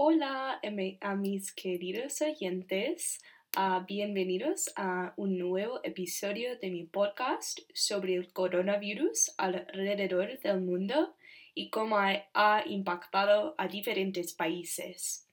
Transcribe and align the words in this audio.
Hola 0.00 0.60
a 1.00 1.14
mis 1.16 1.50
queridos 1.50 2.22
oyentes, 2.22 3.18
uh, 3.56 3.84
bienvenidos 3.84 4.72
a 4.76 5.12
un 5.16 5.36
nuevo 5.36 5.80
episodio 5.82 6.56
de 6.56 6.70
mi 6.70 6.84
podcast 6.84 7.58
sobre 7.74 8.14
el 8.14 8.32
coronavirus 8.32 9.34
alrededor 9.38 10.38
del 10.38 10.60
mundo 10.60 11.16
y 11.52 11.70
cómo 11.70 11.98
ha, 11.98 12.62
impactado 12.66 13.56
a 13.58 13.66
diferentes 13.66 14.34
países. 14.34 15.26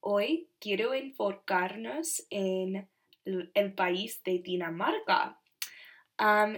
Hoy 0.00 0.48
quiero 0.58 0.94
enfocarnos 0.94 2.26
en 2.30 2.88
el 3.26 3.74
país 3.74 4.22
de 4.24 4.38
Dinamarca. 4.38 5.38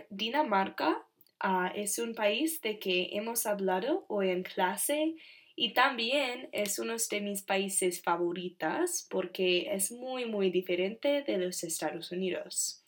Dinamarca 0.09 1.05
uh, 1.43 1.67
es 1.75 1.99
un 1.99 2.15
país 2.15 2.61
de 2.61 2.79
que 2.79 3.09
hemos 3.11 3.45
hablado 3.45 4.05
hoy 4.07 4.31
en 4.31 4.45
clase 4.45 5.17
y 5.57 5.73
también 5.73 6.49
es 6.53 6.79
uno 6.79 6.97
de 7.11 7.21
mis 7.21 7.43
países 7.43 8.03
favoritos 8.03 9.07
porque 9.09 9.73
es 9.73 9.93
muy, 9.93 10.27
muy 10.27 10.51
diferente 10.51 11.23
de 11.23 11.39
los 11.39 11.63
Estados 11.63 12.11
Unidos. 12.11 12.83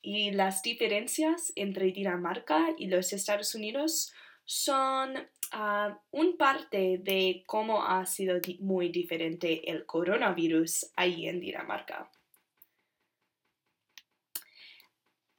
Y 0.00 0.30
las 0.30 0.62
diferencias 0.62 1.52
entre 1.54 1.92
Dinamarca 1.92 2.74
y 2.78 2.86
los 2.86 3.12
Estados 3.12 3.54
Unidos 3.54 4.12
son 4.44 5.16
uh, 5.16 5.94
un 6.10 6.36
parte 6.36 6.98
de 6.98 7.44
cómo 7.46 7.86
ha 7.86 8.04
sido 8.06 8.40
muy 8.60 8.88
diferente 8.88 9.70
el 9.70 9.86
coronavirus 9.86 10.90
ahí 10.96 11.28
en 11.28 11.40
Dinamarca. 11.40 12.10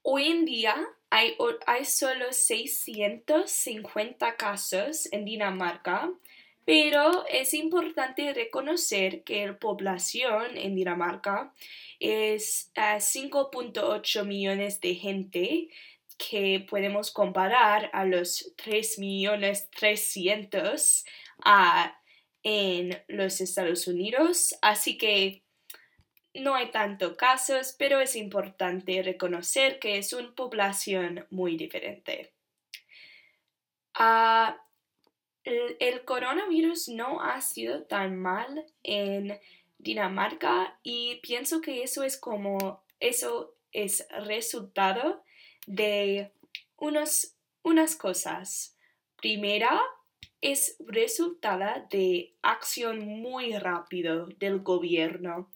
Hoy 0.03 0.27
en 0.27 0.45
día 0.45 0.75
hay, 1.09 1.35
hay 1.65 1.85
solo 1.85 2.31
650 2.31 4.35
casos 4.35 5.11
en 5.11 5.25
Dinamarca 5.25 6.11
pero 6.65 7.25
es 7.27 7.53
importante 7.53 8.33
reconocer 8.33 9.23
que 9.23 9.47
la 9.47 9.57
población 9.57 10.57
en 10.57 10.75
Dinamarca 10.75 11.53
es 11.99 12.71
5.8 12.75 14.21
eh, 14.21 14.23
millones 14.23 14.81
de 14.81 14.95
gente 14.95 15.69
que 16.17 16.65
podemos 16.69 17.11
comparar 17.11 17.89
a 17.93 18.05
los 18.05 18.53
3 18.57 18.99
millones 18.99 19.69
300 19.71 21.05
ah, 21.43 21.97
en 22.43 23.01
los 23.07 23.41
Estados 23.41 23.87
Unidos. 23.87 24.55
Así 24.61 24.97
que 24.97 25.43
no 26.33 26.55
hay 26.55 26.71
tanto 26.71 27.15
casos, 27.15 27.75
pero 27.77 27.99
es 27.99 28.15
importante 28.15 29.01
reconocer 29.03 29.79
que 29.79 29.97
es 29.97 30.13
una 30.13 30.33
población 30.33 31.25
muy 31.29 31.57
diferente. 31.57 32.33
Ah, 33.93 34.62
el, 35.43 36.05
coronavirus 36.05 36.89
no 36.89 37.21
ha 37.21 37.41
sido 37.41 37.83
tan 37.83 38.17
mal 38.17 38.65
en 38.83 39.39
Dinamarca 39.77 40.79
y 40.83 41.19
pienso 41.21 41.61
que 41.61 41.83
eso 41.83 42.03
es 42.03 42.17
como, 42.17 42.83
eso 42.99 43.55
es 43.71 44.07
resultado 44.25 45.23
de 45.67 46.31
unos, 46.77 47.35
unas 47.63 47.95
cosas. 47.95 48.77
Primera, 49.17 49.81
es 50.41 50.75
resultado 50.79 51.87
de 51.89 52.33
acción 52.41 52.99
muy 52.99 53.57
rápido 53.57 54.27
del 54.39 54.59
gobierno. 54.59 55.49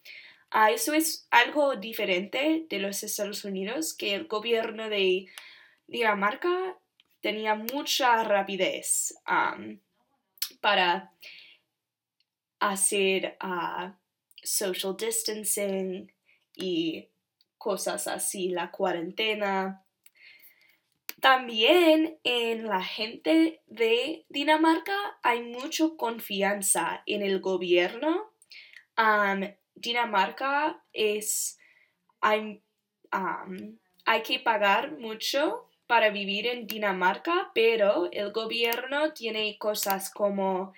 Ah, 0.49 0.71
eso 0.71 0.93
es 0.93 1.27
algo 1.29 1.75
diferente 1.75 2.65
de 2.69 2.79
los 2.79 3.03
Estados 3.03 3.43
Unidos, 3.43 3.93
que 3.93 4.15
el 4.15 4.27
gobierno 4.27 4.89
de 4.89 5.27
Dinamarca 5.87 6.77
tenía 7.21 7.55
mucha 7.55 8.23
rapidez 8.23 9.15
para 10.61 11.13
hacer 12.59 13.37
uh, 13.43 13.91
social 14.43 14.95
distancing 14.97 16.11
y 16.55 17.09
cosas 17.57 18.07
así, 18.07 18.49
la 18.49 18.71
cuarentena. 18.71 19.83
También 21.19 22.19
en 22.23 22.67
la 22.67 22.83
gente 22.83 23.61
de 23.65 24.25
Dinamarca 24.29 25.19
hay 25.23 25.41
mucha 25.41 25.85
confianza 25.97 27.01
en 27.05 27.23
el 27.23 27.39
gobierno. 27.39 28.31
Dinamarca 29.73 30.83
es, 30.93 31.59
hay, 32.21 32.63
hay 34.05 34.21
que 34.23 34.39
pagar 34.39 34.97
mucho 34.97 35.69
para 35.87 36.09
vivir 36.09 36.47
en 36.47 36.67
Dinamarca, 36.67 37.51
pero 37.55 38.09
el 38.11 38.31
gobierno 38.31 39.13
tiene 39.13 39.57
cosas 39.57 40.11
como 40.11 40.73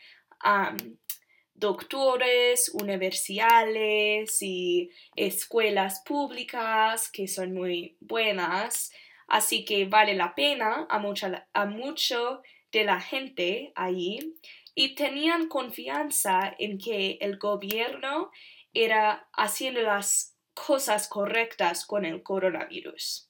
doctores, 1.56 2.70
universidades 2.70 4.42
y 4.42 4.92
escuelas 5.16 6.02
públicas 6.06 7.12
que 7.12 7.28
son 7.28 7.54
muy 7.54 7.98
buenas. 8.00 8.92
Así 9.28 9.66
que 9.66 9.86
vale 9.86 10.14
la 10.14 10.34
pena 10.36 10.88
a, 10.90 11.00
mucha, 11.00 11.48
a 11.54 11.66
mucho 11.66 12.42
de 12.72 12.84
la 12.84 13.02
gente 13.02 13.74
ahí 13.76 14.36
y 14.76 14.96
tenían 14.96 15.48
confianza 15.48 16.56
en 16.58 16.78
que 16.78 17.18
el 17.20 17.38
gobierno 17.38 18.32
era 18.74 19.28
haciendo 19.34 19.82
las 19.82 20.38
cosas 20.54 21.08
correctas 21.08 21.86
con 21.86 22.06
el 22.06 22.24
coronavirus 22.24 23.29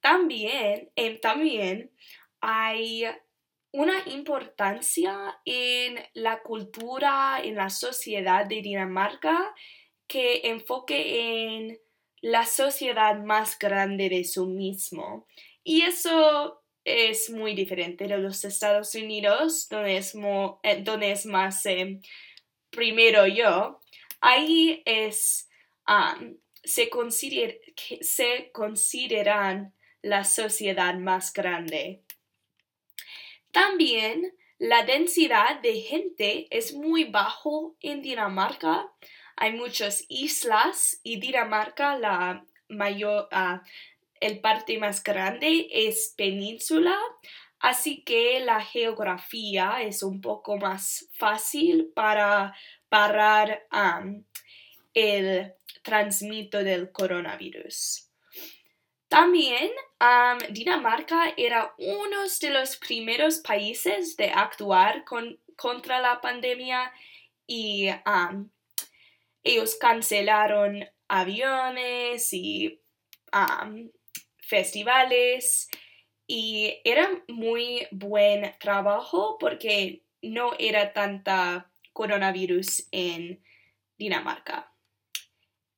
también, 0.00 0.90
em, 0.96 1.20
también 1.20 1.90
hay 2.40 3.04
una 3.72 4.02
importancia 4.06 5.40
en 5.44 6.00
la 6.14 6.42
cultura, 6.42 7.40
en 7.42 7.54
la 7.54 7.70
sociedad 7.70 8.46
de 8.46 8.62
Dinamarca 8.62 9.54
que 10.08 10.40
enfoque 10.44 11.54
en 11.54 11.78
la 12.20 12.44
sociedad 12.44 13.16
más 13.22 13.58
grande 13.58 14.08
de 14.08 14.24
su 14.24 14.46
mismo. 14.46 15.26
Y 15.62 15.82
eso 15.82 16.62
es 16.84 17.30
muy 17.30 17.54
diferente 17.54 18.08
de 18.08 18.18
los 18.18 18.44
Estados 18.44 18.94
Unidos, 18.94 19.68
donde 19.68 19.98
es, 19.98 20.14
eh, 20.62 20.82
donde 20.82 21.12
es 21.12 21.26
más 21.26 21.64
em, 21.66 22.00
primero 22.70 23.26
yo. 23.26 23.80
Ahí 24.20 24.82
es 24.84 25.48
se, 26.62 26.90
se 28.00 28.50
consideran 28.52 29.74
la 30.02 30.24
sociedad 30.24 30.94
más 30.94 31.32
grande. 31.32 32.02
También 33.52 34.32
la 34.58 34.84
densidad 34.84 35.60
de 35.60 35.80
gente 35.80 36.46
es 36.50 36.74
muy 36.74 37.04
bajo 37.04 37.76
en 37.80 38.02
Dinamarca. 38.02 38.92
Hay 39.36 39.54
muchas 39.54 40.04
islas 40.08 41.00
y 41.02 41.18
Dinamarca, 41.18 41.96
la 41.96 42.44
mayor, 42.68 43.28
uh, 43.32 43.58
el 44.20 44.40
parte 44.40 44.78
más 44.78 45.02
grande 45.02 45.66
es 45.70 46.14
península, 46.16 46.96
así 47.58 48.02
que 48.02 48.40
la 48.40 48.60
geografía 48.60 49.82
es 49.82 50.02
un 50.02 50.20
poco 50.20 50.58
más 50.58 51.08
fácil 51.14 51.90
para 51.94 52.54
parar 52.90 53.66
el 54.92 55.54
transmito 55.82 56.62
del 56.62 56.92
coronavirus. 56.92 58.10
También 59.08 59.70
Dinamarca 60.50 61.34
era 61.36 61.74
uno 61.78 62.18
de 62.40 62.50
los 62.50 62.76
primeros 62.76 63.38
países 63.38 64.16
de 64.16 64.30
actuar 64.30 65.04
contra 65.56 66.00
la 66.00 66.20
pandemia 66.20 66.92
y 67.44 67.88
ellos 69.42 69.76
cancelaron 69.80 70.84
aviones 71.08 72.32
y 72.32 72.80
festivales 74.38 75.68
y 76.28 76.80
era 76.84 77.10
muy 77.26 77.88
buen 77.90 78.54
trabajo 78.60 79.38
porque 79.40 80.04
no 80.22 80.52
era 80.56 80.92
tanta 80.92 81.72
coronavirus 81.92 82.86
en 82.92 83.42
Dinamarca 83.98 84.70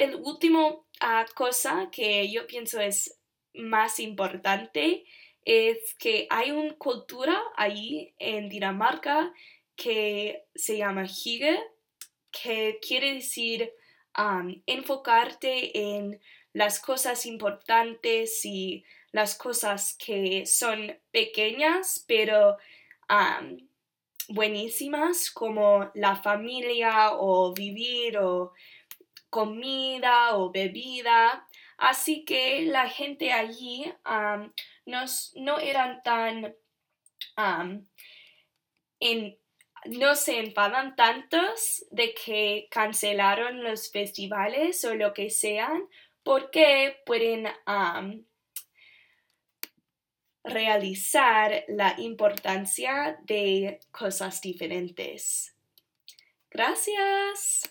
el 0.02 0.16
último 0.16 0.86
ah, 1.00 1.24
cosa 1.34 1.88
que 1.92 2.28
yo 2.28 2.46
pienso 2.48 2.80
es 2.80 3.20
más 3.54 4.00
importante 4.00 5.04
es 5.44 5.94
que 5.98 6.26
hay 6.28 6.50
una 6.50 6.74
cultura 6.74 7.40
ahí 7.56 8.12
en 8.18 8.48
Dinamarca 8.48 9.32
que 9.76 10.44
se 10.54 10.76
llama 10.78 11.04
hygge, 11.06 11.58
que 12.32 12.78
quiere 12.86 13.14
decir 13.14 13.72
enfocarte 14.66 15.78
en 15.78 16.20
las 16.52 16.80
cosas 16.80 17.24
importantes 17.24 18.44
y 18.44 18.84
las 19.12 19.36
cosas 19.36 19.96
que 19.96 20.44
son 20.46 20.98
pequeñas 21.12 22.04
pero 22.08 22.56
buenísimas 24.28 25.30
como 25.30 25.90
la 25.94 26.16
familia 26.16 27.12
o 27.12 27.54
vivir 27.54 28.18
o 28.18 28.52
comida 29.32 30.36
o 30.36 30.50
bebida. 30.52 31.48
Así 31.78 32.24
que 32.24 32.66
la 32.66 32.88
gente 32.88 33.32
allí 33.32 33.90
no 34.84 35.58
eran 35.58 36.02
tan 36.02 36.54
no 39.86 40.14
se 40.14 40.38
enfadan 40.38 40.94
tantos 40.94 41.84
de 41.90 42.14
que 42.14 42.68
cancelaron 42.70 43.64
los 43.64 43.90
festivales 43.90 44.84
o 44.84 44.94
lo 44.94 45.12
que 45.12 45.30
sean 45.30 45.88
porque 46.22 46.98
pueden 47.04 47.48
realizar 50.44 51.64
la 51.68 51.94
importancia 51.98 53.18
de 53.22 53.80
cosas 53.90 54.40
diferentes. 54.40 55.56
Gracias. 56.50 57.62